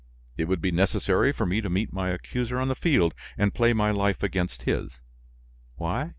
It 0.35 0.45
would 0.45 0.61
be 0.61 0.71
necessary 0.71 1.31
for 1.31 1.45
me 1.45 1.61
to 1.61 1.69
meet 1.69 1.93
my 1.93 2.09
accuser 2.09 2.57
on 2.59 2.69
the 2.69 2.75
field, 2.75 3.13
and 3.37 3.53
play 3.53 3.71
my 3.71 3.91
life 3.91 4.23
against 4.23 4.63
his; 4.63 4.99
why? 5.75 6.09